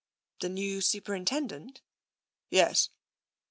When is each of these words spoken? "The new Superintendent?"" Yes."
"The 0.41 0.49
new 0.49 0.81
Superintendent?"" 0.81 1.83
Yes." 2.49 2.89